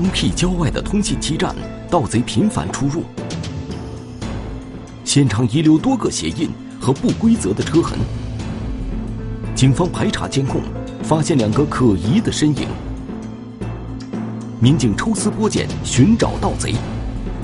[0.00, 1.54] 荒僻郊外的通信基站，
[1.90, 3.04] 盗贼频繁出入。
[5.04, 6.48] 现场遗留多个鞋印
[6.80, 7.98] 和不规则的车痕。
[9.54, 10.62] 警方排查监控，
[11.02, 12.66] 发现两个可疑的身影。
[14.58, 16.74] 民警抽丝剥茧寻找盗贼，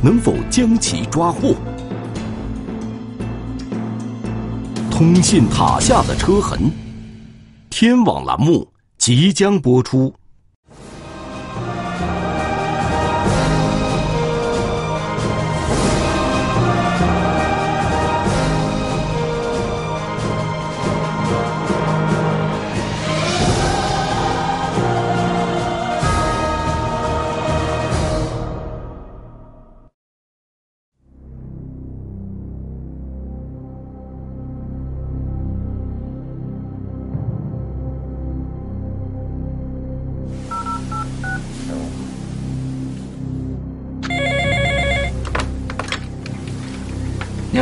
[0.01, 1.55] 能否将其抓获？
[4.91, 6.70] 通信塔下的车痕，
[7.69, 8.66] 天网栏目
[8.97, 10.15] 即将播出。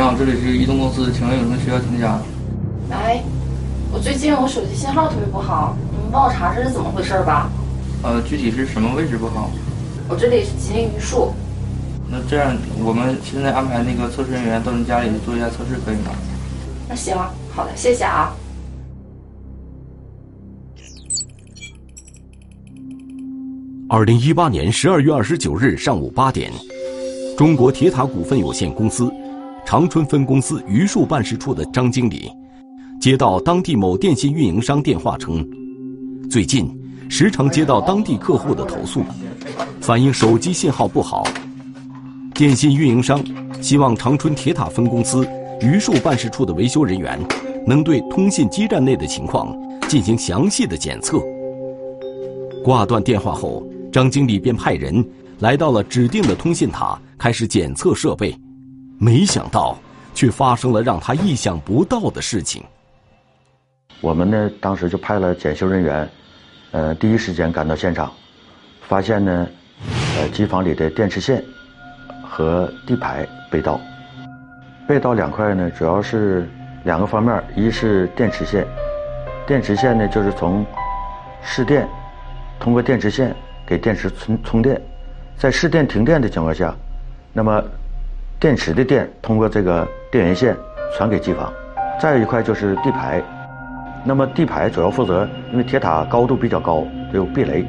[0.05, 2.21] 好，这里是移动公司，请问有什么需要请假？
[2.91, 3.23] 喂，
[3.91, 7.49] 我最近我手机信号特别不好，你们帮我查查是怎么回事吧？
[8.03, 9.49] 呃，具体是什么位置不好？
[10.07, 11.33] 我这里是吉林榆树。
[12.07, 16.11] 那这样，我们现在安排那个测试人员到您家里做一下测试，可以吗？
[16.87, 17.17] 那行，
[17.49, 18.31] 好的，谢谢啊。
[23.89, 26.51] 二零一八年十二月二十九日上午八点，
[27.35, 29.11] 中国铁塔股份有限公司
[29.65, 32.31] 长春分公司榆树办事处的张经理
[33.01, 35.45] 接到当地某电信运营商电话称，
[36.29, 36.69] 最近
[37.09, 39.03] 时常接到当地客户的投诉，
[39.81, 41.27] 反映手机信号不好。
[42.33, 43.19] 电信运营商
[43.59, 45.27] 希望长春铁塔分公司
[45.61, 47.19] 榆树办事处的维修人员
[47.65, 49.55] 能对通信基站内的情况
[49.89, 51.19] 进行详细的检测。
[52.63, 53.65] 挂断电话后。
[53.91, 55.01] 张经理便派人
[55.39, 58.37] 来到了指定的通信塔，开始检测设备，
[58.99, 59.77] 没想到
[60.13, 62.63] 却发生了让他意想不到的事情。
[64.01, 66.09] 我们呢，当时就派了检修人员，
[66.71, 68.11] 呃，第一时间赶到现场，
[68.87, 69.47] 发现呢，
[70.17, 71.43] 呃，机房里的电池线
[72.27, 73.79] 和地排被盗。
[74.87, 76.49] 被盗两块呢，主要是
[76.83, 78.65] 两个方面，一是电池线，
[79.47, 80.65] 电池线呢就是从
[81.41, 81.87] 市电
[82.59, 83.35] 通过电池线。
[83.67, 84.79] 给电池充充电，
[85.35, 86.71] 在市电停电的情况下，
[87.33, 87.63] 那么
[88.45, 90.55] 电池的电通过这个电源线
[90.95, 91.51] 传给机房。
[91.99, 93.19] 再有一块就是地排，
[94.03, 97.65] 那么地排主要负责，因为铁塔高度比较高，有避雷，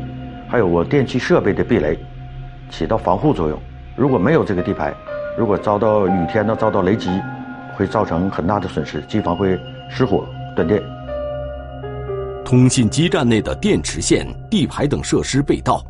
[0.46, 1.98] 还有我电气设备的避雷，
[2.68, 3.58] 起到防护作用。
[3.96, 4.92] 如果没有这个地排，
[5.38, 7.08] 如果遭到雨天呢，遭到雷击，
[7.74, 10.82] 会造成很大的损失，机房会失火断电。
[12.44, 15.82] 通信基站内的电池线、地排等设施被盗，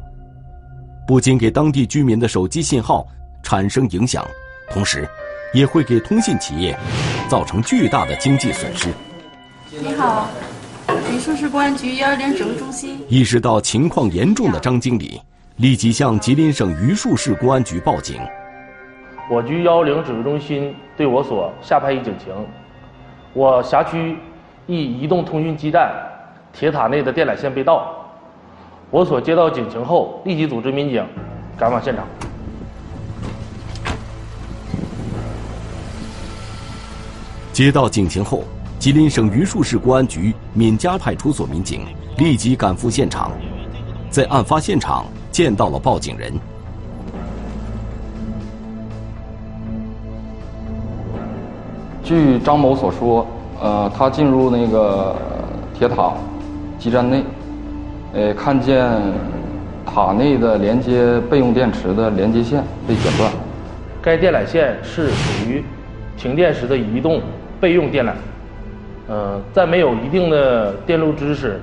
[1.09, 3.05] 不仅给当地居民的手机信号
[3.43, 4.25] 产生影响，
[4.71, 5.09] 同时，
[5.53, 6.77] 也会给通信企业
[7.29, 8.89] 造成巨大的经济损失。
[9.71, 10.29] 你好，
[11.11, 12.99] 榆树市公安局幺二零指挥中心。
[13.09, 15.21] 意识到情况严重的张经理，
[15.57, 18.21] 立即向吉林省榆树市公安局报警。
[19.31, 22.33] 我局幺幺零指挥中心对我所下派一警情，
[23.33, 24.17] 我辖区
[24.67, 25.93] 一移动通讯基站。
[26.53, 27.95] 铁塔内的电缆线被盗，
[28.91, 31.05] 我所接到警情后，立即组织民警
[31.59, 32.07] 赶往现场。
[37.57, 38.45] 接到警情后，
[38.79, 41.87] 吉林省榆树市公安局闵家派出所民警
[42.19, 43.33] 立即赶赴现场，
[44.11, 46.35] 在案发现场见到了报警人。
[52.05, 53.27] 据张某所说，
[53.59, 55.17] 呃，他进入那个
[55.79, 56.13] 铁塔。
[56.79, 57.25] 基站内，
[58.13, 58.87] 呃，看见
[59.87, 63.33] 塔内的连接备用电池的连接线被剪断。
[64.03, 65.65] 该电缆线是属于
[66.19, 67.19] 停电时的移动
[67.61, 68.13] 备用电缆，
[69.09, 71.61] 呃，在没有一定的电路知识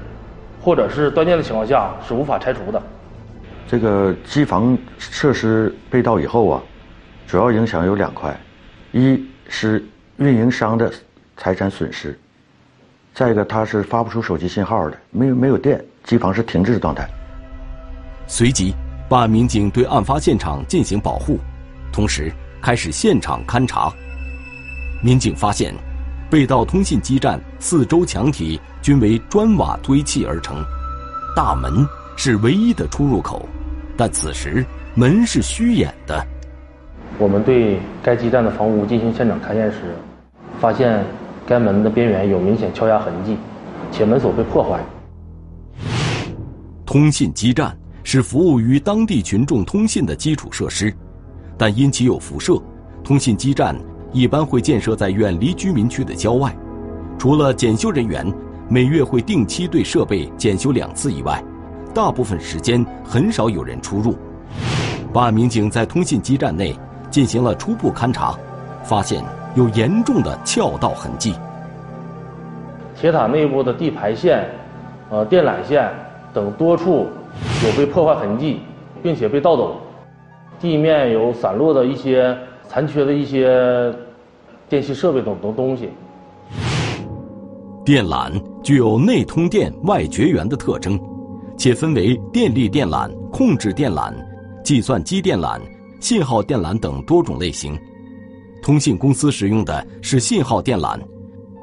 [0.61, 2.81] 或者是断电的情况下是无法拆除的。
[3.67, 6.61] 这个机房设施被盗以后啊，
[7.27, 8.35] 主要影响有两块，
[8.91, 9.83] 一是
[10.17, 10.91] 运营商的
[11.37, 12.17] 财产损失。
[13.13, 17.07] 再一个，它是发不出手机信号的，没有没有电，机房是停滞状态。
[18.27, 18.73] 随即，
[19.07, 21.37] 办案民警对案发现场进行保护，
[21.91, 22.31] 同时
[22.61, 23.93] 开始现场勘查。
[25.03, 25.75] 民警发现，
[26.29, 30.63] 被盗通信基站四周墙体均为砖瓦堆砌而成，
[31.35, 31.85] 大门
[32.15, 33.47] 是唯一的出入口，
[33.95, 34.65] 但此时
[34.95, 36.25] 门是虚掩的。
[37.19, 39.95] 我们对该基站的房屋进行现场勘验时，
[40.59, 41.05] 发现。
[41.45, 43.35] 该门的边缘有明显敲压痕迹，
[43.91, 44.79] 且门锁被破坏。
[46.85, 50.95] 通信基站是是服务于当地群众通信的基础设施，
[51.57, 52.61] 但因其有辐射，
[53.03, 53.75] 通信基站
[54.13, 56.55] 一般会建设在远离居民区的郊外。
[57.17, 58.25] 除了检修人员
[58.69, 61.43] 每月会定期对设备检修两次以外，
[61.93, 64.15] 大部分时间很少有人出入。
[65.11, 66.75] 办案民警在通信基站内
[67.09, 68.35] 进行了初步勘查，
[68.83, 69.23] 发现
[69.55, 71.35] 有严重的撬盗痕迹。
[72.95, 74.47] 铁塔内部的地排线、
[75.09, 75.91] 呃电缆线
[76.33, 77.07] 等多处
[77.65, 78.61] 有被破坏痕迹，
[79.01, 79.81] 并且被盗走。
[80.59, 82.35] 地面有散落的一些
[82.67, 83.93] 残缺的一些
[84.67, 85.89] 电气设备等等东西。
[87.85, 88.31] 电缆
[88.63, 90.99] 具有内通电、外绝缘的特征，
[91.57, 94.13] 且分为电力电缆、控制电缆、
[94.63, 95.59] 计算机电缆、
[95.99, 97.77] 信号电缆等多种类型。
[98.61, 100.97] 通信公司使用的是信号电缆。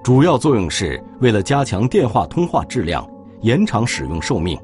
[0.02, 3.08] 主要作用是为了加强电话通话质量，
[3.40, 4.58] 延长使用寿命。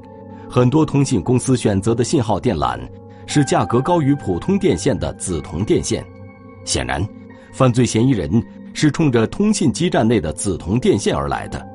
[0.49, 2.79] 很多通信公司选择的信号电缆
[3.25, 6.05] 是价格高于普通电线的紫铜电线。
[6.67, 7.01] 显然，
[7.53, 8.29] 犯罪嫌疑人
[8.73, 11.67] 是冲着通信基站内的紫铜电线而来的。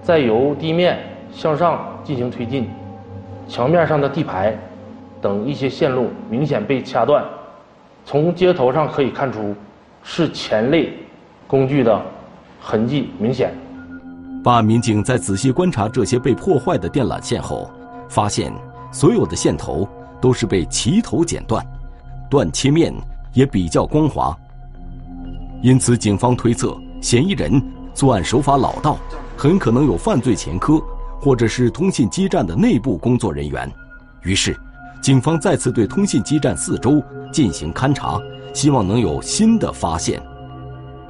[0.00, 0.98] 再由地面
[1.32, 2.70] 向上进行推进，
[3.48, 4.56] 墙面上的地排
[5.20, 7.24] 等一些线路明显被掐断。
[8.06, 9.54] 从接头上可以看出，
[10.02, 10.92] 是前类
[11.48, 12.00] 工具的。
[12.66, 13.52] 痕迹明显。
[14.42, 17.70] 办案民警在仔细观察这些被破坏的电缆线后，
[18.08, 18.50] 发现
[18.90, 19.86] 所有的线头
[20.18, 21.62] 都是被齐头剪断，
[22.30, 22.90] 断切面
[23.34, 24.34] 也比较光滑。
[25.62, 28.96] 因此，警方推测嫌疑人作案手法老道，
[29.36, 30.80] 很可能有犯罪前科，
[31.20, 33.70] 或者是通信基站的内部工作人员。
[34.22, 34.56] 于是，
[35.00, 37.02] 警方再次对通信基站四周
[37.32, 38.20] 进行勘查，
[38.52, 40.22] 希望能有新的发现。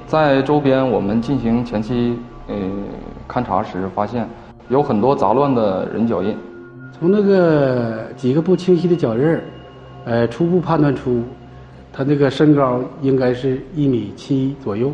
[0.07, 2.17] 在周边，我们进行前期
[2.47, 2.55] 呃
[3.27, 4.29] 勘查时，发现
[4.69, 6.37] 有很多杂乱的人脚印。
[6.97, 9.43] 从那个几个不清晰的脚印儿，
[10.05, 11.23] 呃，初步判断出
[11.97, 14.91] 他那个身高应该是一米七左右。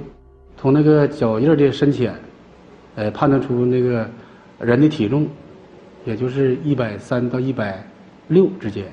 [0.55, 2.13] 从那个脚印的深浅，
[2.93, 4.07] 呃，判断出那个
[4.59, 5.27] 人的体重，
[6.05, 7.83] 也就是一百三到一百
[8.27, 8.85] 六之间，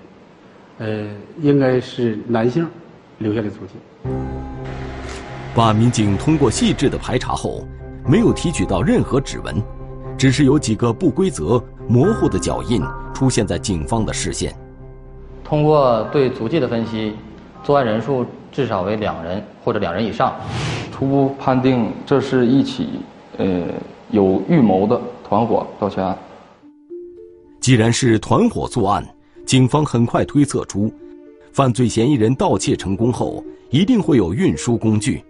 [0.78, 1.06] 呃，
[1.42, 2.66] 应该是男性
[3.18, 3.74] 留下的足迹。
[5.54, 7.68] 办案民警通过细致的排查后，
[8.10, 9.62] 没有提取到任何指纹，
[10.16, 12.82] 只是有几个不规则、模糊的脚印
[13.12, 14.56] 出现在警方的视线。
[15.44, 17.12] 通过对足迹的分析，
[17.62, 20.34] 作案人数至少为两人或者两人以上，
[20.92, 23.00] 初步判定这是一起
[23.36, 23.46] 呃
[24.10, 26.16] 有预谋的团伙盗窃案。
[27.60, 29.06] 既然是团伙作案，
[29.44, 30.90] 警方很快推测出，
[31.52, 35.22] 犯罪嫌疑人盗窃成功后一定会有运输工具。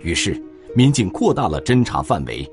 [0.00, 0.40] 于是，
[0.74, 2.48] 民警扩大了侦查范围。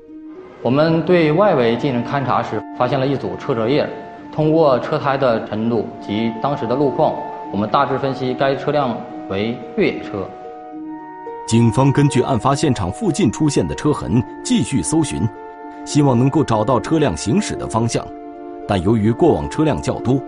[0.62, 3.84] 我们对外围进行勘查时，发现了一组车辙印。
[4.32, 7.14] 通过车胎的程度及当时的路况，
[7.56, 8.94] 我们大致分析该车辆
[9.30, 10.28] 为越野车。
[11.46, 15.26] 警方根据案发现场附近出现的车痕继续搜寻，
[15.86, 18.06] 希望能够找到车辆行驶的方向。
[18.68, 20.20] 但由于过往车辆较多，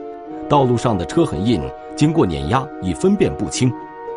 [0.49, 1.61] 道路上的车痕印
[1.95, 3.71] 经过碾压已分辨不清。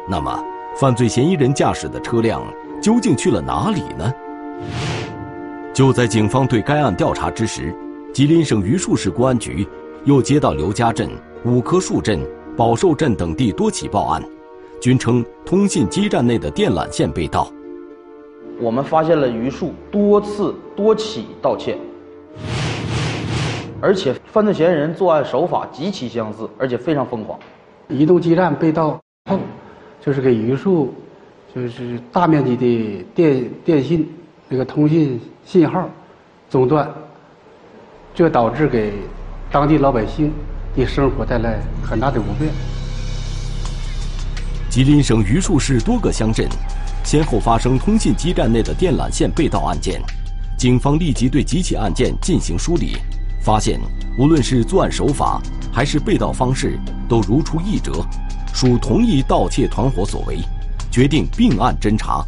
[0.08, 0.42] 那么，
[0.80, 2.42] 犯罪嫌疑人驾驶的车辆
[2.82, 4.10] 究竟去了哪里呢？
[5.74, 7.76] 就在警方对该案调查之时，
[8.14, 9.68] 吉林省榆树市公安局
[10.06, 11.10] 又接到刘家镇、
[11.44, 12.22] 五棵树镇、
[12.62, 14.24] 宝寿镇等地多起报案，
[14.80, 17.52] 均称通信基站内的电缆线被盗。
[18.60, 21.76] 我们发现了榆树多次多起盗窃，
[23.82, 27.40] 而且犯罪嫌疑人作案手法极其相似，而且非常疯狂。
[27.88, 28.92] 移动基站被盗
[29.28, 29.40] 后。
[30.00, 30.94] 就是给榆树，
[31.56, 34.08] 就是大面积的电电信
[34.48, 35.90] 那个通信信号
[36.48, 36.88] 中断，
[38.14, 38.94] 这导致给
[39.52, 40.32] 当地老百姓
[40.76, 42.52] 给生活带来很大的不便。
[44.70, 46.48] 吉林省榆树市多个乡镇
[47.04, 50.02] 先后发生通信基站内的电缆线被盗案件，
[50.58, 52.98] 警方立即对几起案件进行梳理，
[53.42, 53.80] 发现
[54.18, 55.42] 无论是作案手法
[55.74, 58.06] 还是被盗方式都如出一辙。
[58.54, 60.40] 属同一盗窃团伙所为，
[60.92, 62.24] 决定并案侦查。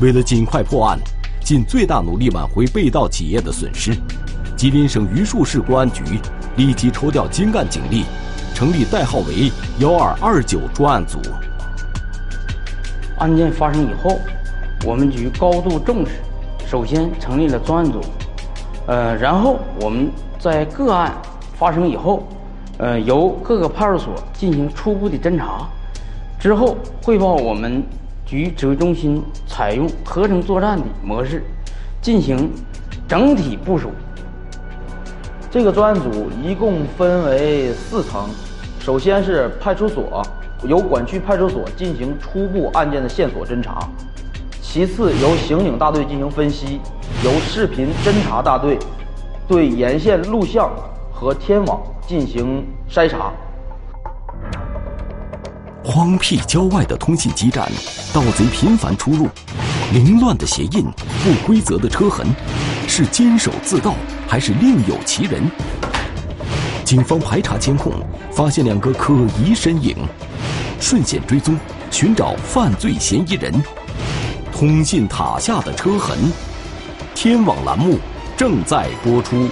[0.00, 0.98] 为了尽快破案，
[1.40, 3.96] 尽最大努力挽回被盗企业的损失，
[4.56, 6.02] 吉林省榆树市公安局
[6.58, 8.04] 立即抽调精干警力，
[8.52, 9.48] 成立代号为
[9.78, 11.20] “幺二二九”专案组。
[13.18, 14.18] 案件发生以后，
[14.84, 16.14] 我们局高度重视，
[16.66, 18.00] 首先成立了专案组，
[18.88, 20.10] 呃，然后我们
[20.40, 21.14] 在个案
[21.56, 22.26] 发生以后。
[22.80, 25.68] 呃，由各个派出所进行初步的侦查，
[26.38, 27.82] 之后汇报我们
[28.24, 31.42] 局指挥中心，采用合成作战的模式
[32.00, 32.48] 进行
[33.08, 33.90] 整体部署。
[35.50, 38.28] 这个专案组一共分为四层，
[38.80, 40.22] 首先是派出所，
[40.64, 43.88] 由管区派出所进行初步案件的线索侦查；
[44.60, 46.80] 其次由刑警大队进行分析，
[47.24, 48.78] 由视频侦查大队
[49.46, 50.70] 对沿线录像
[51.10, 53.32] 和天网进行筛查。
[55.82, 57.66] 荒僻郊外的通信基站，
[58.12, 59.26] 盗贼频繁出入，
[59.94, 60.84] 凌乱的鞋印，
[61.24, 62.26] 不规则的车痕，
[62.88, 63.94] 是监守自盗，
[64.26, 65.42] 还是另有其人？
[66.84, 67.92] 警方排查监控，
[68.32, 69.94] 发现两个可疑身影，
[70.80, 71.54] 顺线追踪，
[71.90, 73.52] 寻找犯罪嫌疑人。
[74.50, 76.16] 通信塔下的车痕，
[77.14, 77.98] 天网栏目
[78.38, 79.48] 正在播出。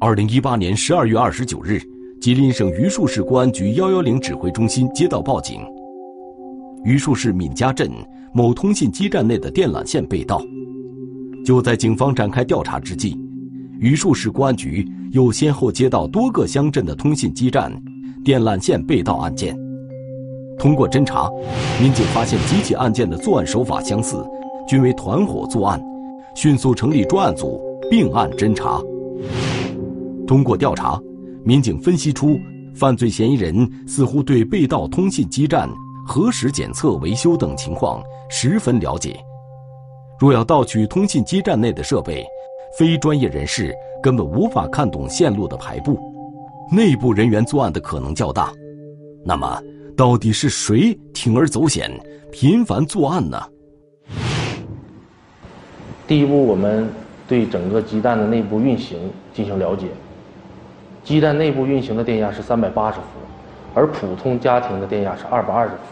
[0.00, 1.80] 二零一八年十二月二十九日。
[2.20, 5.64] 吉林省榆树市公安局幺幺零指挥中心接到报警，
[6.84, 7.88] 榆树市闵家镇
[8.32, 10.42] 某通信基站内的电缆线被盗。
[11.44, 13.16] 就在警方展开调查之际，
[13.80, 17.72] 榆树市公安局又先后接到多个乡镇的通信基站
[18.24, 19.56] 电缆线被盗案件。
[20.58, 21.30] 通过侦查，
[21.80, 24.24] 民警发现几起案件的作案手法相似，
[24.66, 25.80] 均为团伙作案，
[26.34, 28.82] 迅速成立专案组并案侦查。
[30.26, 31.00] 通过调查。
[31.44, 32.38] 民警分析出，
[32.74, 35.66] 犯罪嫌疑人似乎对被盗通信基站
[36.08, 39.22] 核实检测、维修等情况十分了解。
[40.18, 42.24] 若要盗取通信基站内的设备，
[42.78, 46.00] 非专业人士根本无法看懂线路的排布，
[46.72, 48.50] 内部人员作案的可能较大。
[49.22, 49.60] 那么，
[49.94, 51.90] 到底是谁铤而走险、
[52.32, 53.38] 频繁作案呢？
[56.06, 56.88] 第一步，我们
[57.28, 58.98] 对整个基站的内部运行
[59.34, 59.88] 进行了解。
[61.04, 63.04] 基站内部运行的电压是三百八十伏，
[63.74, 65.82] 而普通家庭的电压是二百二十伏。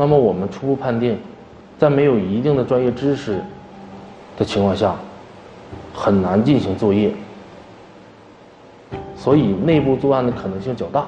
[0.00, 1.18] 那么我们初步判定，
[1.76, 3.38] 在没有一定的专业知识
[4.34, 4.94] 的情况下，
[5.92, 7.12] 很难进行作业，
[9.14, 11.04] 所以内部作案的可能性较大。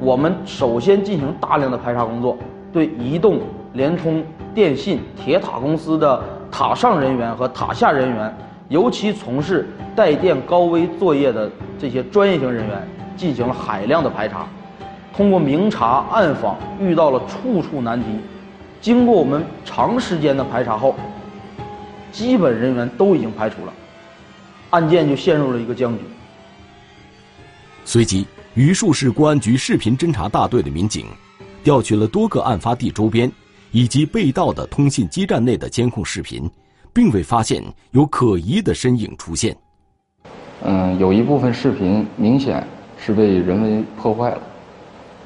[0.00, 2.38] 我们首先进行大量的排查工作，
[2.72, 3.38] 对移动、
[3.74, 8.34] 联通、电信、铁塔公司的塔上人员和塔下人员。
[8.70, 14.46] 尤其从事带电高危作业的这些专业型人员进行了海量的排查，
[15.18, 18.06] 通过明察暗访，遇到了处处难题。
[18.80, 20.94] 经过我们长时间的排查后，
[22.12, 23.72] 基本人员都已经排除了，
[24.70, 26.04] 案件就陷入了一个僵局。
[27.84, 31.06] 随即，榆树市公安局视频侦查大队的民警
[31.64, 33.28] 调取了多个案发地周边
[33.72, 36.48] 以及被盗的通信基站内的监控视频。
[36.94, 39.56] 并未发现有可疑的身影出现。
[40.62, 42.66] 嗯，有一部分视频明显
[42.98, 44.42] 是被人为破坏了，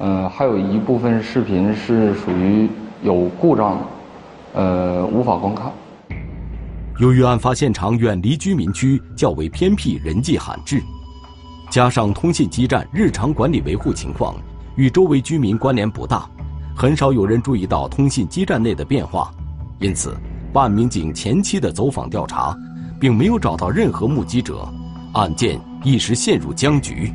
[0.05, 2.69] 嗯，还有一部分视频是属于
[3.03, 3.85] 有故障的，
[4.53, 5.71] 呃，无法观看。
[6.99, 10.83] 由于案发现场远离居民区，较为偏僻，人迹罕至，
[11.71, 14.35] 加上通信基站日常管理维护情况
[14.75, 16.29] 与周围居民关联不大，
[16.75, 19.31] 很少有人注意到通信基站内的变化，
[19.79, 20.13] 因此。
[20.51, 22.53] 办案民警前期的走访调查，
[22.99, 24.67] 并没有找到任何目击者，
[25.13, 27.11] 案件一时陷入僵局。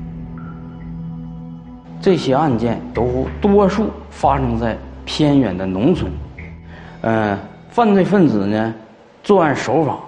[2.01, 6.11] 这些案件都多数发生在偏远的农村，
[7.01, 7.39] 呃，
[7.71, 8.75] 犯罪分子呢，
[9.23, 9.99] 作案手法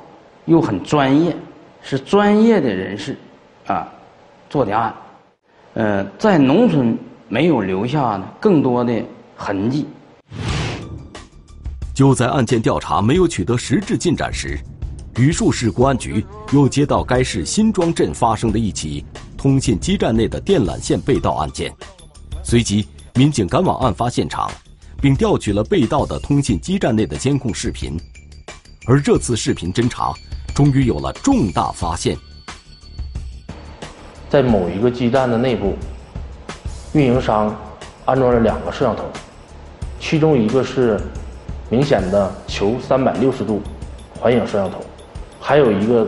[0.44, 1.34] 又很专业，
[1.82, 3.18] 是专业的人士
[3.66, 3.88] 啊
[4.48, 4.94] 做的案，
[5.74, 6.96] 呃，在农村
[7.28, 9.02] 没有留下更多的
[9.36, 9.86] 痕迹。
[11.92, 14.58] 就在案件调查没有取得实质进展时，
[15.16, 19.04] 榆树市公安局又接到该市新庄镇发生的一起
[19.40, 21.74] 通信基站内的电缆线被盗案件。
[22.42, 24.52] 随即，民警赶往案发现场，
[25.00, 27.98] 并调取了被盗的通信基站内的监控视频。
[28.86, 30.12] 而这次视频侦查，
[30.54, 32.14] 终于有了重大发现。
[34.28, 35.74] 在某一个基站的内部，
[36.92, 37.58] 运营商
[38.04, 39.04] 安装了两个摄像头，
[39.98, 41.00] 其中一个是。
[41.72, 43.62] 明显的球三百六十度
[44.18, 44.84] 环影摄像头，
[45.40, 46.04] 还有一个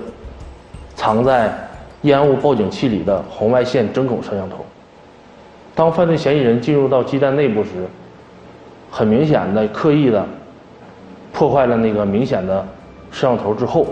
[0.97, 1.57] 藏在
[2.03, 4.65] 烟雾报警器里的红外线针孔摄像头。
[5.75, 7.71] 当犯罪嫌疑人进入到基站内部时，
[8.91, 10.25] 很明显的刻意的
[11.33, 12.67] 破坏了那个明显的
[13.11, 13.87] 摄像头之后，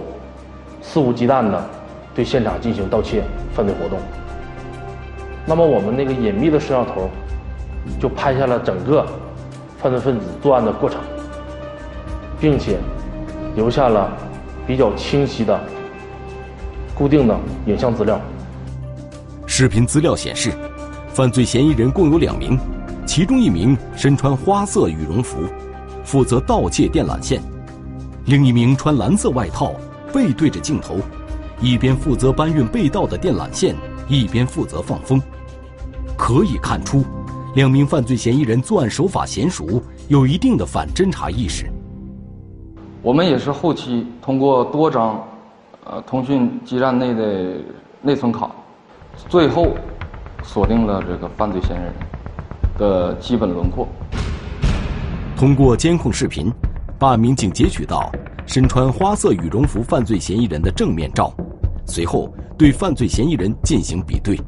[0.82, 1.64] 肆无忌惮的
[2.14, 3.98] 对现场进行盗窃犯罪活动。
[5.46, 7.08] 那么我们那个隐秘的摄像头
[7.98, 9.06] 就拍下了整个
[9.78, 11.00] 犯罪分子作案的过程。
[12.40, 12.78] 并且
[13.54, 14.10] 留下了
[14.66, 15.60] 比较清晰的
[17.00, 18.20] 固定的影像资料。
[19.46, 20.52] 视频资料显示，
[21.08, 22.58] 犯罪嫌疑人共有两名，
[23.06, 25.38] 其中一名身穿花色羽绒服，
[26.04, 27.40] 负责盗窃电缆线；
[28.26, 29.72] 另一名穿蓝色外套，
[30.12, 30.98] 背对着镜头，
[31.62, 33.74] 一边负责搬运被盗的电缆线，
[34.06, 35.18] 一边负责放风。
[36.18, 37.02] 可以看出，
[37.54, 41.64] 两名犯罪嫌疑人作案手法娴熟，有一定的反侦查意识。
[43.00, 45.18] 我们也是后期通过多张，
[45.92, 47.56] 呃，通讯基站内的
[48.00, 48.48] 内存卡，
[49.28, 49.74] 最后
[50.44, 51.92] 锁定了这个犯罪嫌疑人
[52.78, 53.88] 的基本轮廓。
[55.36, 56.48] 通过监控视频，
[56.96, 58.08] 办案民警截取到
[58.46, 61.32] 身穿花色羽绒服犯罪嫌疑人的正面照，
[61.86, 64.40] 随后对犯罪嫌疑人进行比对。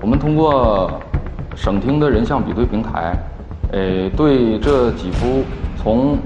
[0.00, 0.90] 我们通过
[1.54, 3.14] 省厅的人像比对平台，
[3.72, 5.44] 呃，对这几幅
[5.76, 6.16] 从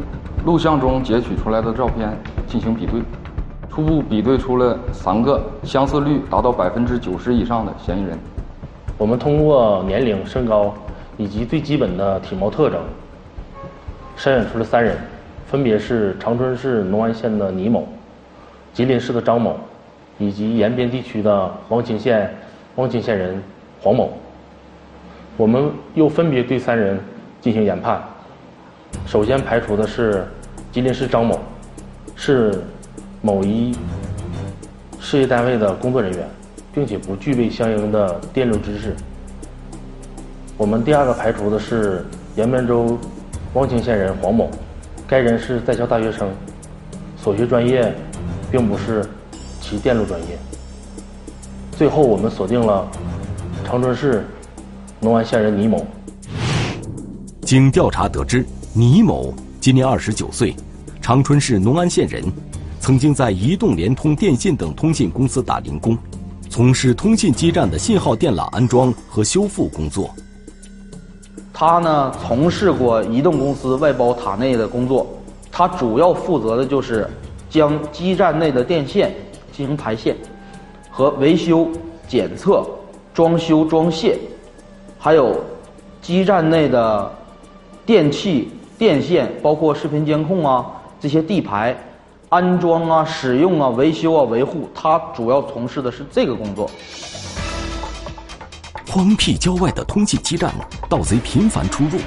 [0.45, 2.17] 录像中截取出来的照片
[2.47, 3.03] 进行比对，
[3.75, 8.17] 初步比对出了三个相似率达到百分之九十以上的嫌疑人。
[8.97, 10.73] 我们通过年龄、身高
[11.17, 12.81] 以及最基本的体貌特征，
[14.17, 14.97] 筛选出了三人，
[15.49, 17.89] 分别是长春市农安县的倪某、
[18.73, 19.57] 吉林市的张某，
[20.19, 22.33] 以及延边地区的汪清县
[22.77, 23.43] 汪清县人
[23.83, 24.13] 黄某。
[25.37, 26.97] 我们又分别对三人
[27.41, 28.01] 进行研判。
[29.05, 30.25] 首先排除的是
[30.71, 31.41] 吉林市张某，
[32.15, 32.63] 是
[33.25, 33.75] 某一
[35.01, 36.29] 事业单位的工作人员，
[36.75, 38.95] 并且不具备相应的电路知识。
[40.59, 42.05] 我们第二个排除的是
[42.37, 42.99] 延边州
[43.55, 44.51] 汪清县人黄某，
[45.09, 46.29] 该人是在校大学生，
[47.17, 47.95] 所学专业
[48.53, 49.03] 并不是
[49.59, 50.39] 其电路专业。
[51.79, 52.87] 最后，我们锁定了
[53.65, 54.23] 长春市
[55.01, 55.87] 农安县人倪某。
[57.41, 58.45] 经调查得知。
[58.75, 60.55] 倪某今年二十九岁，
[61.01, 62.23] 长春市农安县人，
[62.85, 65.97] 曾经在移动、联通、电信等通信公司打零工，
[66.51, 70.15] 从事通信基站的信号电缆安装和修复工作。
[71.51, 75.07] 他呢，从事过移动公司外包塔内的工作，
[75.51, 77.09] 他主要负责的就是
[77.49, 79.15] 将基站内的电线
[79.51, 80.15] 进行排线，
[80.91, 81.67] 和维修、
[82.07, 82.67] 检测、
[83.15, 84.19] 装修、装卸，
[84.99, 85.43] 还有
[86.03, 87.11] 基站内的
[87.87, 88.51] 电器。
[88.77, 90.67] 电线包括视频监控啊，
[91.01, 91.75] 这些地排
[92.35, 96.69] 安装啊、使用啊、维修啊、维护，他主要从事的是这个工作。
[98.91, 100.53] 荒僻郊外的通信基站，
[100.89, 102.01] 盗贼频繁出入，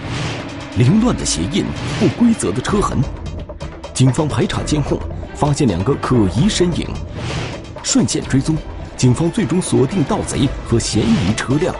[0.75, 1.63] 凌乱的鞋印，
[1.97, 2.97] 不规则的车痕。
[3.93, 4.99] 警方排查监控，
[5.33, 6.85] 发现两个可疑身影，
[7.81, 8.53] 顺线追踪，
[8.97, 11.73] 警方最终锁定盗贼和嫌疑车辆。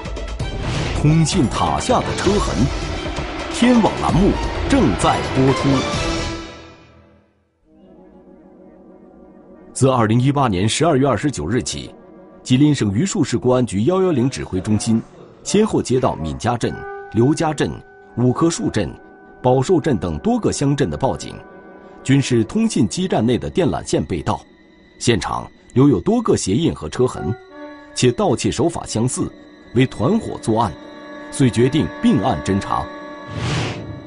[1.02, 2.56] 通信塔下的车痕，
[3.54, 4.32] 天网栏目。
[4.70, 6.07] 正在播出。
[9.78, 11.94] 自二零一八年十二月二十九日起，
[12.42, 15.00] 吉林省榆树市公安局幺幺零指挥中心
[15.44, 16.74] 先后接到闵家镇、
[17.14, 17.70] 刘家镇、
[18.18, 18.92] 五棵树镇、
[19.40, 21.36] 宝寿镇等多个乡镇的报警，
[22.04, 24.42] 均是通信基站内的电缆线被盗，
[24.98, 27.32] 现场留有多个鞋印和车痕，
[27.94, 29.32] 且盗窃手法相似，
[29.76, 30.74] 为团伙作案，
[31.30, 32.84] 遂决定并案侦查。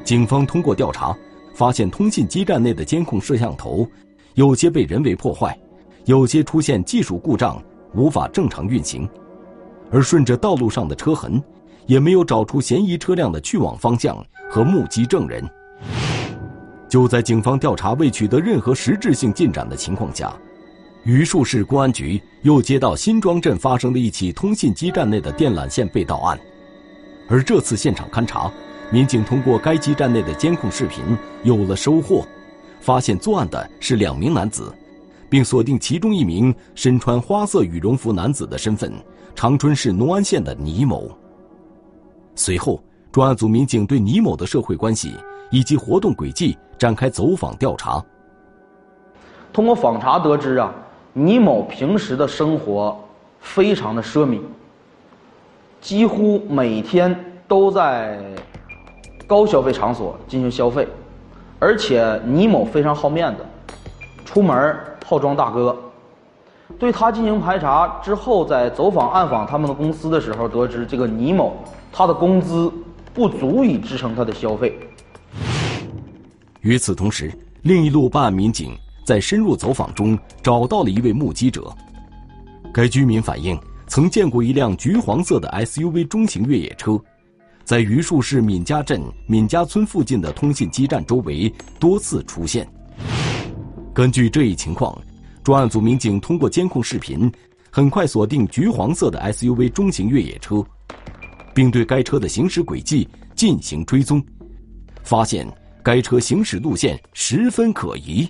[0.02, 1.16] 警方通过调查，
[1.54, 3.88] 发现通信基站内的监控摄像头，
[4.34, 5.58] 有些被人为破坏，
[6.04, 7.62] 有些出现技术故障，
[7.94, 9.08] 无法正常运行。
[9.90, 11.42] 而顺着道路上的车痕，
[11.86, 15.44] 也没有找出嫌疑车辆的去往方向和目击证人。
[16.88, 20.32] 就在警方调查未取得任何实质性进展的情况下，
[21.04, 26.38] 榆树市公安局又接到新庄镇发生的一起通信基站内的电缆线被盗案，
[27.28, 28.50] 而这次现场勘查。
[28.92, 32.26] 民警通过该基站内的监控视频有了收获，
[32.80, 34.72] 发现作案的是两名男子，
[35.28, 38.92] 并锁定其中一名身穿花色羽绒服男子的身份——
[39.36, 41.10] 长春市农安县的倪某。
[42.34, 45.14] 随后，专案组民警对倪某的社会关系
[45.50, 48.02] 以及活动轨迹展开走访调查。
[49.52, 50.74] 通过访查得知啊，
[51.12, 52.98] 倪某平时的生活
[53.40, 54.40] 非常的奢靡，
[55.80, 57.14] 几乎每天
[57.46, 58.18] 都在。
[59.26, 60.88] 高消费场所进行消费，
[61.60, 63.44] 而且倪某非常好面子，
[64.24, 65.76] 出门好装大哥。
[66.78, 72.72] 对他进行排查之后，在走访暗访他们的公司的时候，得知这个倪某他的工资
[73.12, 74.74] 不足以支撑他的消费。
[76.62, 77.30] 与此同时，
[77.62, 81.70] 另一路办案民警在深入走访中找到了一位目击者，
[82.72, 86.98] 该居民反映曾见过一辆橘黄色的 SUV 中型越野车。
[87.70, 92.68] 在榆树市闵家镇闵家村附近的通信基站周围多次出现。
[93.94, 95.00] 根据这一情况，
[95.44, 97.30] 专案组民警通过监控视频，
[97.70, 100.64] 很快锁定橘黄色的 SUV 中型越野车，
[101.54, 104.20] 并对该车的行驶轨迹进行追踪，
[105.04, 105.46] 发现
[105.80, 108.28] 该车行驶路线十分可疑。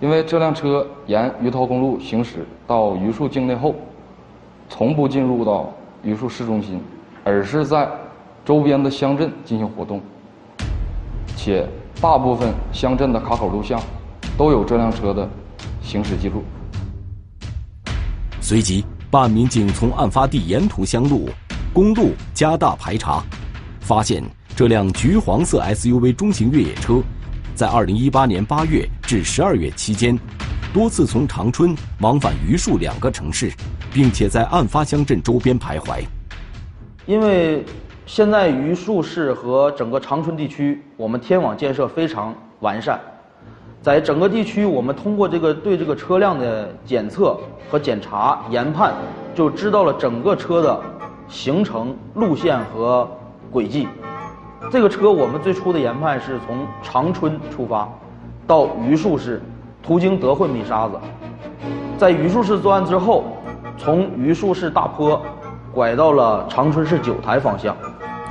[0.00, 3.74] 因为这辆车沿榆桃公路行驶到榆树境内后，
[4.70, 5.70] 从不进入到
[6.02, 6.80] 榆树市中心，
[7.24, 7.86] 而是在
[8.48, 10.00] 周边的乡镇进行活动，
[11.36, 11.68] 且
[12.00, 13.78] 大部分乡镇的卡口录像
[14.38, 15.28] 都有这辆车的
[15.82, 16.42] 行驶记录。
[18.40, 21.28] 随即，办案民警从案发地沿途乡路、
[21.74, 23.22] 公路加大排查，
[23.80, 24.24] 发现
[24.56, 27.02] 这辆橘黄色 SUV 中型越野车。
[27.54, 30.18] 在二零一八年八月至十二月期间，
[30.72, 33.52] 多次从长春往返榆树两个城市，
[33.92, 36.02] 并且在案发乡镇周边徘徊。
[37.04, 37.62] 因为
[38.08, 42.98] 现在榆树市和整个长春地区，我们天网建设非常完善，
[43.82, 47.36] 在整个地区，我们通过这个对这个车辆的检测
[47.68, 48.94] 和检查研判，
[49.34, 50.80] 就知道了整个车的
[51.28, 53.06] 行程路线和
[53.50, 53.86] 轨迹。
[54.70, 57.86] 这个车我们最初的研判是从长春出发，
[58.46, 59.42] 到榆树市，
[59.82, 60.98] 途经德惠米沙子，
[61.98, 63.24] 在榆树市作案之后，
[63.76, 65.20] 从榆树市大坡
[65.74, 67.76] 拐到了长春市九台方向。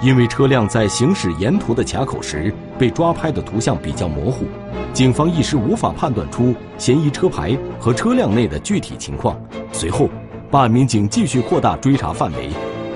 [0.02, 4.46] 因为车辆在行驶沿途的卡口时被抓拍的图像比较模糊，
[4.94, 9.40] 警方一时无法判断出嫌疑车牌和车辆内的具体情况。
[9.72, 10.08] 随后，
[10.52, 12.50] 办案民警继续扩大追查范围，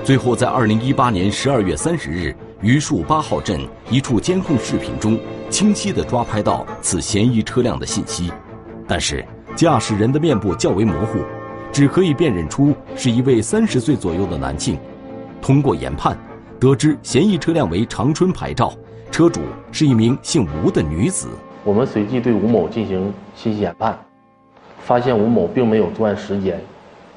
[0.04, 2.34] 最后在二零一八年十二月三十日。
[2.62, 3.60] 榆树八号镇
[3.90, 5.18] 一处监控视频中，
[5.50, 8.32] 清晰地抓拍到此嫌疑车辆的信息，
[8.86, 11.18] 但是驾驶人的面部较为模糊，
[11.72, 14.78] 只可以辨认出是一位三十岁左右的男性。
[15.40, 16.16] 通过研判，
[16.62, 18.72] 得知嫌疑车辆为长春牌照，
[19.10, 19.40] 车主
[19.72, 21.26] 是一名姓吴的女子。
[21.64, 23.98] 我们随即对吴某进行信息研判，
[24.78, 26.60] 发现吴某并没有作案时间，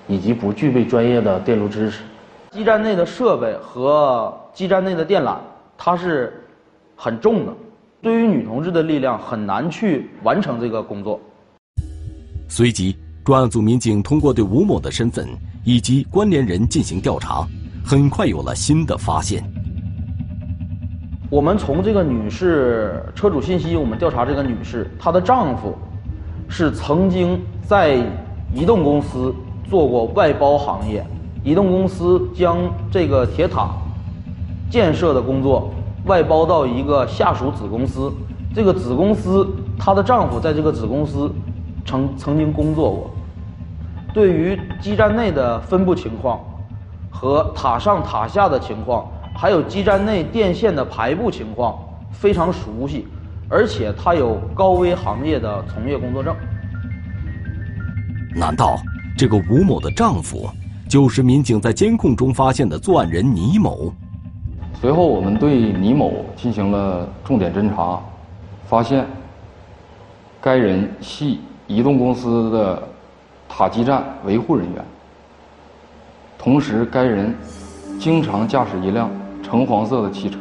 [0.08, 2.02] 以及不具备专业的电路知识。
[2.50, 5.38] 基站内的设备和基站内的电缆，
[5.78, 6.44] 它是
[6.96, 7.54] 很重的，
[8.02, 11.22] 对于女同志的力量很难去完成这个工作。
[12.50, 15.30] 随即，专案组民警通过对吴某的身份
[15.64, 17.48] 以及关联人进行调查，
[17.88, 19.44] 很快有了新的发现。
[21.30, 25.78] 我们从这个女士车主信息，我们调查这个女士，她的丈夫
[26.50, 28.04] 是曾经在
[28.52, 29.32] 移动公司
[29.70, 31.06] 做过外包行业。
[31.44, 32.58] 移动公司将
[32.90, 33.70] 这个铁塔
[34.68, 35.72] 建设的工作
[36.06, 38.12] 外包到一个下属子公司，
[38.56, 41.32] 这个子公司她的丈夫在这个子公司
[41.86, 43.12] 曾曾经工作过，
[44.12, 46.40] 对于基站内的分布情况
[47.16, 51.80] 和塔上塔下的情况，还有基站内电线的排布情况
[52.12, 53.08] 非常熟悉，
[53.48, 56.36] 而且他有高危行业的从业工作证。
[58.36, 58.78] 难道
[59.18, 60.50] 这个吴某的丈夫？
[60.90, 63.92] 就是民警在监控中发现的作案人倪某。
[64.80, 68.00] 随后，我们对倪某进行了重点侦查，
[68.68, 69.06] 发现
[70.40, 72.84] 该人系移动公司的
[73.48, 74.86] 塔基站维护人员。
[76.46, 77.34] 同时，该人
[78.00, 79.10] 经常驾驶一辆
[79.42, 80.38] 橙黄色的汽车。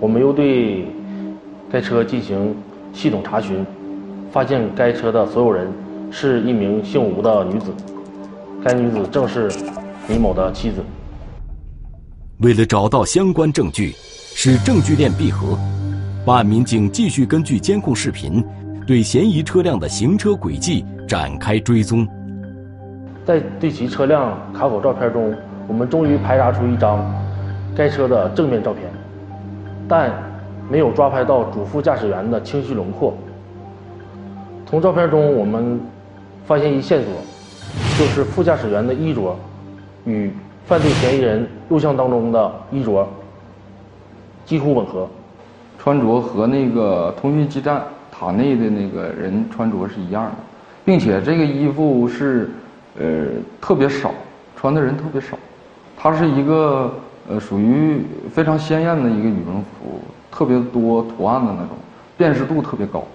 [0.00, 0.84] 我们又对
[1.70, 2.56] 该车进行
[2.92, 3.64] 系统查询，
[4.32, 5.72] 发现该车的所有人
[6.10, 7.72] 是一名姓吴的女子。
[8.64, 9.48] 该女子正是
[10.08, 10.82] 李某的妻子。
[12.38, 13.92] 为了找到相关证据，
[14.34, 15.56] 使证据链闭合，
[16.26, 18.44] 办案民警继续根据监控视频，
[18.88, 22.04] 对嫌疑车辆的行车轨迹展开追踪。
[23.28, 25.34] 在对其车辆卡口照片中，
[25.66, 27.04] 我们终于排查出一张
[27.76, 28.84] 该车的正面照片，
[29.86, 30.10] 但
[30.66, 33.12] 没有抓拍到主副驾驶员的清晰轮廓。
[34.64, 35.78] 从照片中，我们
[36.46, 37.12] 发现一线索。
[37.98, 39.36] 就是副驾驶员的衣着，
[40.06, 40.32] 与
[40.64, 43.06] 犯罪嫌疑人录像当中的衣着
[44.46, 45.06] 几乎吻合，
[45.78, 50.30] 穿着和那个通讯基站塔内的那个人穿着是一样的，
[50.82, 52.48] 并且这个衣服是
[52.98, 53.26] 呃
[53.60, 54.12] 特别少，
[54.56, 55.38] 穿的人特别少，
[55.96, 56.92] 它是一个
[57.28, 58.02] 呃属于
[58.34, 61.76] 非常鲜艳的一个羽绒服，特别多图案的那种，
[62.16, 63.06] 辨识度特别高。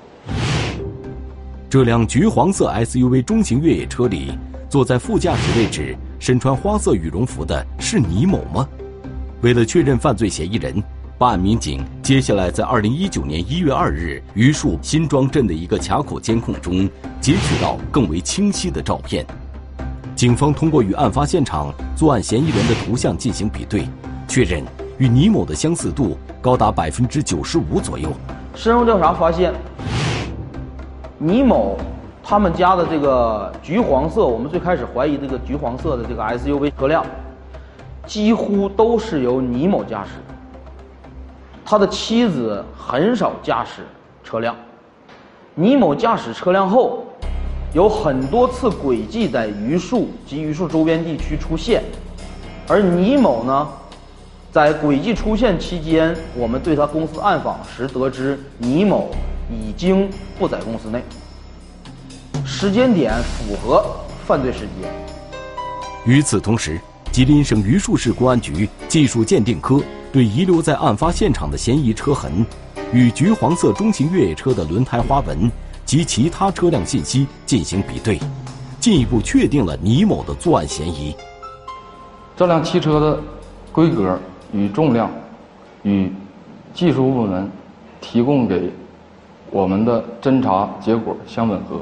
[1.70, 4.32] 这辆橘黄色 SUV 中型越野车里。
[4.70, 8.68] 坐在副驾驶位置、身穿花色羽绒服的是倪某吗？
[9.42, 10.82] 为了确认犯罪嫌疑人，
[11.16, 16.90] 办案民警接下来在二零一九年一月二日榆树新庄镇的一个卡口监控中
[17.22, 19.24] 截取到更为清晰的照片。
[20.24, 23.86] 警方通过与案发现场作案嫌疑人的图像进行比对，
[24.26, 24.64] 确认
[24.98, 28.08] 与倪某的相似度高达百分之九十五左右。
[28.56, 29.54] 深入调查发现，
[31.18, 31.78] 倪某。
[32.24, 37.06] 他们家的这个橘黄色，我们最开始怀疑这个橘黄色的这个 SUV 车辆，
[38.06, 40.12] 几乎都是由倪某驾驶。
[41.66, 43.82] 他的妻子很少驾驶
[44.24, 44.56] 车辆，
[45.54, 47.04] 倪某驾驶车辆后，
[47.74, 51.82] 有很多次轨迹在榆树及榆树周边地区出现，
[52.68, 53.68] 而倪某呢，
[54.52, 59.10] 在轨迹出现期间，我们对他公司暗访时得知，倪某
[59.50, 60.08] 已经
[60.38, 61.02] 不在公司内，
[62.46, 63.84] 时间点符合
[64.24, 64.92] 犯罪时间。
[66.06, 66.80] 与此同时，
[67.12, 69.82] 吉林省榆树市公安局技术鉴定科
[70.12, 72.46] 对遗留在案发现场的嫌疑车痕。
[72.92, 75.52] 与橘黄色中型越野车的轮胎花纹
[75.86, 78.20] 及其他车辆信息进行比对，
[78.80, 81.16] 进一步确定了倪某的作案嫌疑。
[82.36, 83.20] 这辆汽车的
[83.72, 84.20] 规格
[84.52, 85.12] 与重量
[85.84, 86.12] 与
[86.74, 87.50] 技术部门
[88.02, 88.72] 提供给
[89.52, 91.80] 我们的侦查结果相吻合。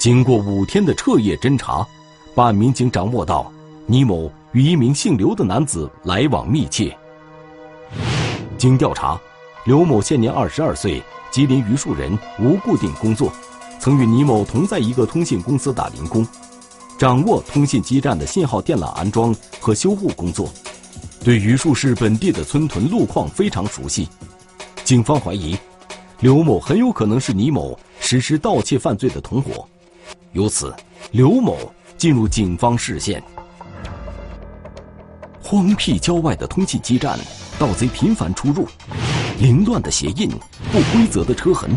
[0.00, 1.86] 经过五天的彻夜侦查，
[2.34, 3.52] 办案民警掌握到
[3.86, 6.96] 倪某与一名姓刘的男子来往密切。
[8.58, 9.20] 经调查。
[9.64, 11.00] 刘某现年二十二岁，
[11.32, 13.32] 吉林榆树人，无固定工作，
[13.80, 16.24] 曾与倪某同在一个通信公司打零工，
[16.98, 20.52] 掌握通信基站的信号电缆安装和修护工作，
[21.24, 24.06] 对榆树市本地的村屯路况非常熟悉。
[24.84, 25.56] 警方怀疑，
[26.20, 29.66] 刘某很有可能是倪某实施盗窃犯罪的同伙，
[30.32, 30.70] 由此，
[31.12, 31.56] 刘某
[31.96, 33.22] 进入警方视线。
[35.42, 37.18] 荒僻郊外的通信基站，
[37.58, 38.68] 盗贼频繁出入。
[39.38, 40.30] 凌乱的鞋印，
[40.70, 41.70] 不规则的车痕，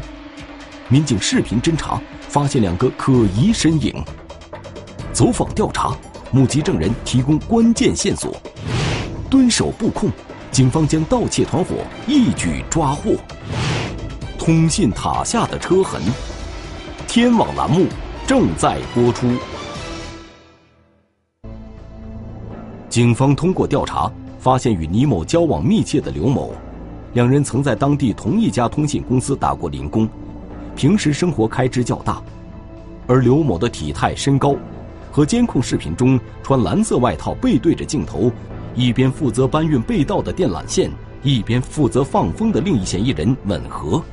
[0.87, 3.93] 民警视频侦查发现两个可疑身影。
[5.11, 5.95] 走访调查，
[6.31, 8.35] 目击证人提供关键线索，
[9.29, 10.11] 蹲守布控，
[10.51, 13.15] 警方将盗窃团伙一举抓获。
[14.37, 15.99] 通信塔下的车痕，
[17.07, 17.87] 天网栏目
[18.27, 19.27] 正在播出。
[22.89, 26.53] 警方通过调查，发现与倪某交往密切的刘某。
[27.15, 30.05] 两人曾在当地同一家通信公司打过零工，
[30.75, 32.21] 平时生活开支较大，
[33.07, 34.53] 而刘某的体态身高，
[35.13, 38.29] 和监控视频中穿蓝色外套背对着镜头，
[38.75, 40.91] 一边负责搬运被盗的电缆线，
[41.23, 44.03] 一边负责放风的另一嫌疑人吻合。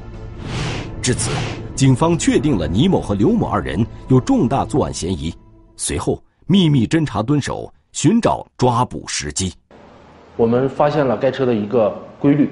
[1.02, 1.32] 至此，
[1.74, 5.34] 警方确定了倪某和刘某二人有重大作案嫌疑，
[5.76, 9.52] 随后秘密侦查蹲守，寻找抓捕时机。
[10.36, 12.48] 我们发现了该车的一个规律。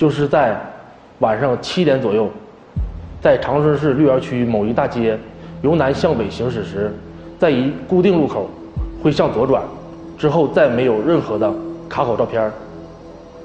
[0.00, 0.58] 就是在
[1.18, 2.26] 晚上七点左右，
[3.20, 5.18] 在长春市绿园区某一大街
[5.60, 6.90] 由南向北行驶时，
[7.38, 8.48] 在一固定路口
[9.02, 9.62] 会向左转，
[10.16, 11.52] 之后再没有任何的
[11.86, 12.50] 卡口照片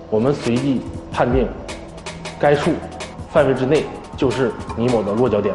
[0.10, 0.80] 我们随即
[1.12, 1.46] 判定
[2.40, 2.72] 该处
[3.34, 3.84] 范围之内
[4.16, 5.54] 就是倪某的落脚点。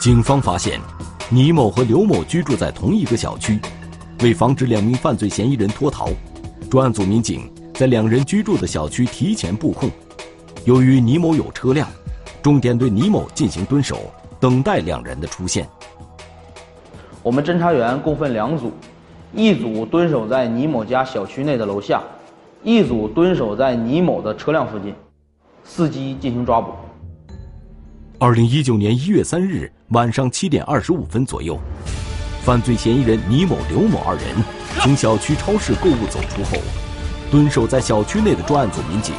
[0.00, 0.80] 警方发现，
[1.28, 3.60] 倪某和刘某居住在同一个小区，
[4.24, 6.08] 为防止两名犯罪嫌疑人脱逃，
[6.68, 7.48] 专案组民警。
[7.80, 9.90] 在两人居住的小区提前布控，
[10.66, 11.88] 由于倪某有车辆，
[12.42, 15.66] 重点对倪某进行蹲守，等待两人的出现。
[17.22, 18.70] 我们侦查员共分两组，
[19.32, 22.02] 一组蹲守在倪某家小区内的楼下，
[22.62, 24.94] 一组蹲守在倪某的车辆附近，
[25.66, 26.72] 伺机进行抓捕。
[28.18, 31.58] 二零一九年一月三日晚上七点二十五分左右，
[32.42, 34.24] 犯罪嫌疑人倪某、刘某二人
[34.80, 36.62] 从小区超市购物走出后。
[37.30, 39.14] 蹲守在小区内的专案组民警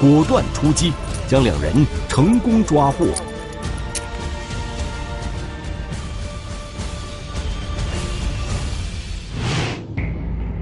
[0.00, 0.92] 果断出击，
[1.26, 3.06] 将两人成功抓获。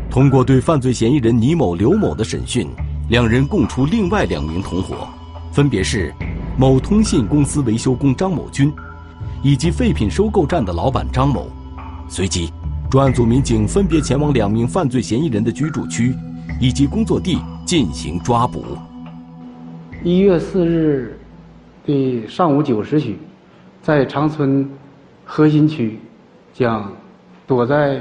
[0.08, 2.68] 通过对犯罪嫌疑人倪某、刘某的审讯，
[3.08, 5.08] 两人供出另外两名同伙，
[5.50, 6.14] 分别是
[6.56, 8.70] 某通信公司维修工张某军，
[9.42, 11.50] 以及废品收购站的老板张某。
[12.08, 12.52] 随即，
[12.90, 16.14] 专案组民警分别前往两名犯罪嫌疑人的居住区。
[16.62, 18.64] 以及工作地进行抓捕。
[20.04, 21.18] 一月四日
[21.84, 23.18] 的上午九时许，
[23.82, 24.70] 在长春
[25.24, 25.98] 核心区，
[26.54, 26.88] 将
[27.48, 28.00] 躲在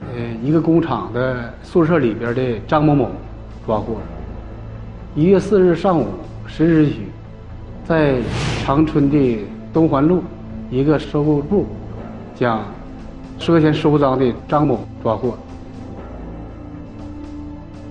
[0.00, 0.08] 呃
[0.42, 3.12] 一个工厂的宿舍里边的张某某
[3.64, 3.98] 抓获。
[5.14, 6.08] 一月四日上午
[6.48, 7.02] 十时许，
[7.84, 8.16] 在
[8.64, 9.38] 长春的
[9.72, 10.24] 东环路
[10.68, 11.64] 一个收购部，
[12.34, 12.60] 将
[13.38, 15.38] 涉嫌收赃的张某抓获。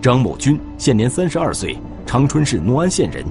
[0.07, 3.25] 张某军现年三十二岁，长春市农安县人。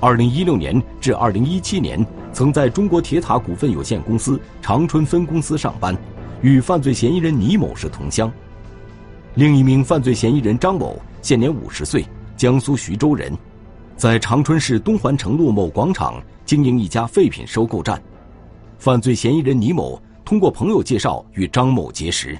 [0.00, 5.96] 二零一六年至二零一七年，曾在中国铁塔股份有限公司长春分公司上班，
[6.42, 8.28] 与犯罪嫌疑人倪某是同乡。
[9.34, 12.04] 另一名犯罪嫌疑人张某现年五十岁，
[12.36, 13.32] 江苏徐州人，
[13.96, 18.02] 在长春市东环城路某广场经营一家废品收购站。
[18.76, 22.36] 犯罪嫌疑人倪某通过朋友介绍与张某结识。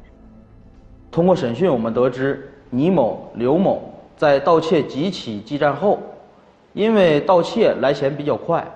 [1.13, 2.53] 通过审讯，我们得知。
[2.71, 5.99] 倪某、刘某在盗窃几起基站后，
[6.75, 8.67] 因为盗窃来钱比较快，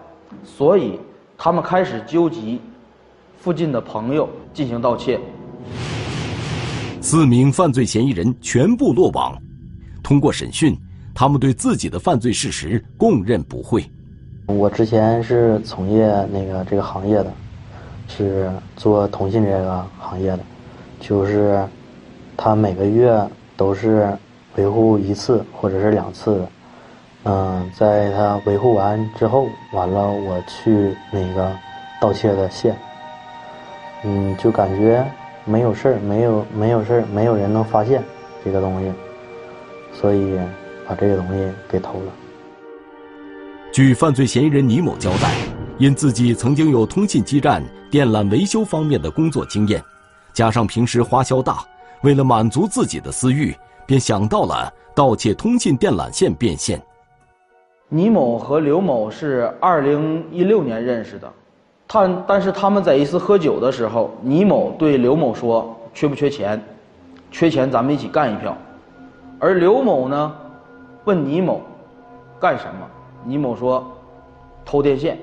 [0.44, 0.98] 所以
[1.36, 2.60] 他们开始纠集
[3.38, 5.20] 附近的朋友进行盗窃。
[7.00, 9.36] 四名犯罪嫌疑人全部落网。
[10.02, 10.76] 通过审讯，
[11.14, 13.84] 他们对自己的犯罪事实供认不讳。
[14.46, 17.32] 我之前是从业那个这个行业的，
[18.08, 20.40] 是做通信这个行业的，
[21.00, 21.64] 就是
[22.36, 23.20] 他每个月
[23.62, 24.12] 都是
[24.56, 26.48] 维护一次或者是两次的。
[27.26, 31.52] 嗯，在他维护完之后，完了我去那个
[32.00, 32.76] 盗窃的线，
[34.02, 35.06] 嗯，就感觉
[35.44, 38.02] 没有事儿，没有没有事儿，没有人能发现
[38.44, 38.92] 这个东西，
[39.92, 40.36] 所以
[40.88, 42.12] 把这个东西给偷了。
[43.72, 45.32] 据犯罪嫌疑人倪某交代，
[45.78, 49.80] 因自己曾经有通信基站电缆维修方面的工作经验，
[50.32, 51.64] 加上平时花销大，
[52.02, 53.54] 为了满足自己的私欲，
[53.86, 56.80] 便想到了盗窃通信电缆线变现。
[57.88, 61.32] 倪某和刘某是二零一六年认识的，
[61.86, 66.60] 他但是他们在一次喝酒的时候，倪某对刘某说：“缺不缺钱？
[67.30, 68.56] 缺钱咱们一起干一票。”
[69.38, 70.34] 而刘某呢，
[71.04, 71.60] 问倪某
[72.40, 72.86] 干什么？
[73.24, 73.86] 倪某说
[74.64, 75.16] ：“偷电线。”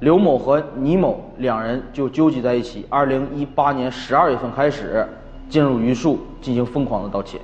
[0.00, 2.84] 刘某和倪某两人就纠集在一起。
[2.90, 5.06] 二零一八年十二月份开始，
[5.52, 7.38] 进入榆树进行疯狂的盗窃。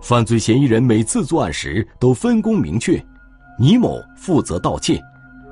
[0.00, 2.98] 犯罪嫌疑人每次作案时都分工明确，
[3.58, 4.98] 倪某负责盗窃，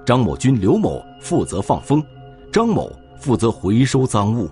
[0.07, 2.03] 张某军、刘某负责放风，
[2.51, 4.49] 张某负责回收赃物。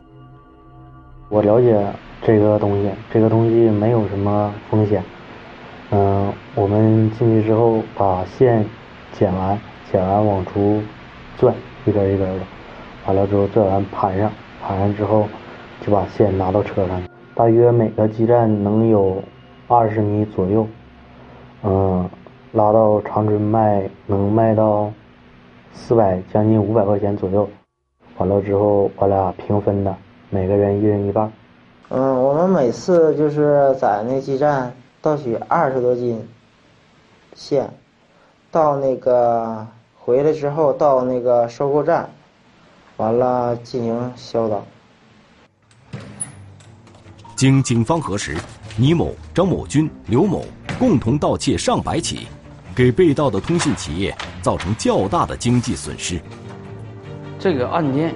[1.31, 1.83] 我了解
[2.23, 5.03] 这个东西，这个东西没有什么风险。
[5.93, 8.63] 嗯，我们进去之后把线
[9.19, 9.59] 剪完，
[9.91, 10.83] 剪完往出
[11.39, 11.55] 拽，
[11.87, 12.45] 一根一根的，
[13.07, 14.31] 完了之后拽完盘上，
[14.63, 15.27] 盘上之后
[15.81, 17.03] 就把线拿到车上。
[17.35, 19.23] 大约每个基站能有
[19.67, 20.67] 二十米左右，
[21.63, 22.09] 嗯，
[22.53, 24.91] 拉到长春卖能卖到
[25.73, 27.49] 四百将近五百块钱左右。
[28.19, 29.95] 完了之后我俩平分的，
[30.31, 31.33] 每个人一人一半。
[31.91, 34.73] 嗯，我们每次就是在那基站。
[35.01, 36.29] 盗取二十多斤
[37.35, 37.71] 线，
[38.51, 39.65] 到那个
[39.97, 42.11] 回来之后，到那个收购站，
[42.97, 44.61] 完了进行销赃。
[47.39, 48.37] 经警方核实，
[48.77, 50.45] 倪某、张某军、刘某
[50.77, 52.27] 共同盗窃上百起，
[52.75, 56.21] 给被盗的通信企业造成较大的经济损失。
[57.39, 58.13] 这个案件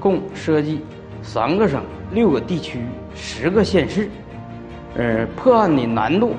[0.00, 0.80] 共涉及
[1.22, 2.80] 三个省、六个地区、
[3.14, 4.08] 十个县市。
[4.96, 6.34] 呃，破案的难度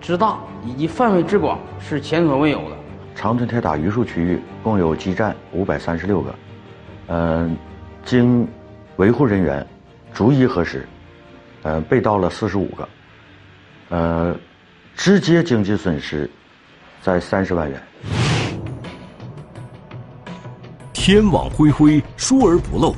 [0.00, 2.76] 之大以及范围之广是前所未有的。
[3.14, 6.34] 长春铁塔榆树区域共有基站五百三十六个，
[7.08, 7.54] 嗯，
[8.02, 8.48] 经
[8.96, 9.66] 维护人员
[10.14, 10.88] 逐一核实，
[11.62, 12.88] 呃，被盗了四十五个，
[13.90, 14.36] 呃，
[14.96, 16.28] 直接经济损失
[17.02, 17.82] 在三十万元。
[20.92, 22.94] 天网恢恢，疏而不漏。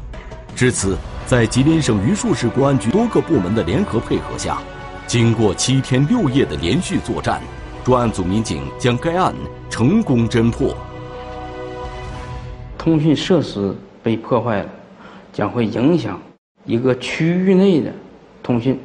[0.55, 0.97] 至此，
[1.27, 4.59] 在吉林省榆树市公安局多个部门的联合配合下。
[5.07, 7.41] 经过七天六夜的连续作战，
[7.85, 9.35] 专案组民警将该案
[9.69, 10.77] 成功侦破。
[12.79, 14.69] 通讯设施被破坏了，
[15.33, 16.21] 将会影响
[16.65, 17.93] 一个区域内的
[18.43, 18.79] 通讯，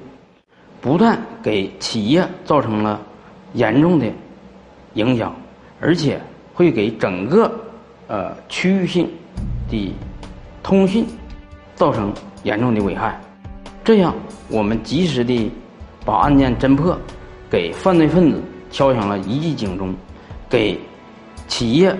[0.79, 3.01] 不但给企业造成了
[3.53, 4.05] 严重的
[4.93, 5.35] 影响，
[5.79, 6.19] 而且
[6.53, 7.51] 会给整个
[8.07, 9.09] 呃区域性
[9.69, 9.93] 的
[10.61, 11.05] 通讯
[11.75, 13.19] 造成严重的危害。
[13.83, 14.13] 这样，
[14.49, 15.51] 我们及时的。
[16.05, 16.97] 把案件侦破，
[17.49, 18.41] 给犯罪分子
[18.71, 19.93] 敲响了一记警钟，
[20.49, 20.79] 给
[21.49, 21.93] 企业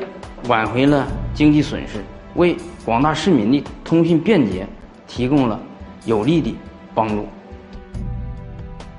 [0.48, 2.02] 挽回了经济损失，
[2.36, 4.66] 为广大市民的通讯便捷
[5.08, 5.60] 提供了
[6.06, 6.56] 有力的
[6.96, 7.28] 帮助。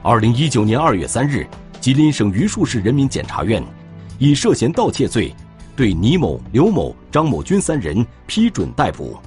[0.02, 1.46] 二零一九年二月三日，
[1.80, 3.62] 吉林省榆树市人民检察院
[4.18, 5.34] 以涉嫌盗窃罪，
[5.74, 9.18] 对倪某、刘某、张某军三人批准逮捕；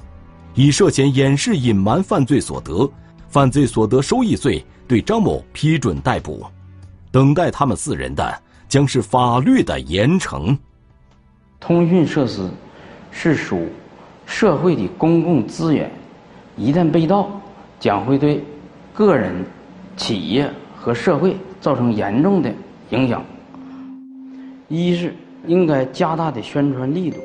[0.55, 2.89] 以涉嫌掩饰隐瞒犯罪所得、
[3.27, 4.63] 犯罪所得收益罪。
[4.87, 6.45] 对张某批准逮捕，
[7.11, 10.57] 等待他们四人的将是法律的严惩。
[11.61, 12.49] 通讯设施
[13.09, 13.67] 是属
[14.25, 15.89] 社会的公共资源，
[16.57, 17.29] 一旦被盗，
[17.79, 18.43] 将会对
[18.93, 19.33] 个人、
[20.01, 22.51] 企业和社会造成严重的
[22.89, 23.23] 影响。
[24.67, 25.13] 一是
[25.45, 27.17] 应该加大的宣传力度，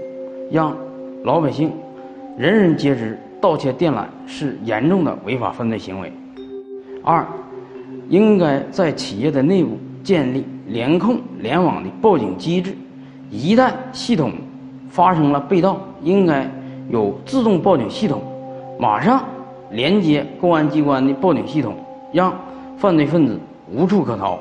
[0.52, 0.76] 让
[1.24, 1.72] 老百姓
[2.36, 6.12] 人人皆知盗窃电缆是严重的违法犯罪行为。
[7.02, 7.26] 二。
[8.08, 12.72] 应该在企业的内部建立联控联网的报警机制，
[13.30, 14.30] 一旦系统
[14.88, 16.48] 发生了被盗，应该
[16.88, 18.22] 有自动报警系统，
[18.78, 19.24] 马上
[19.72, 21.74] 连接公安机关的报警系统，
[22.12, 22.32] 让
[22.78, 23.38] 犯罪分子
[23.70, 24.38] 无处可逃。